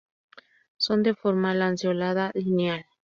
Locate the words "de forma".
1.03-1.53